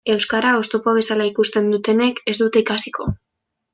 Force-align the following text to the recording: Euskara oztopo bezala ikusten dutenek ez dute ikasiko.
Euskara 0.11 0.53
oztopo 0.61 0.93
bezala 0.95 1.27
ikusten 1.31 1.69
dutenek 1.75 2.23
ez 2.33 2.35
dute 2.41 2.65
ikasiko. 2.67 3.11